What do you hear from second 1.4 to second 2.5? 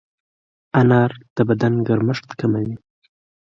بدن ګرمښت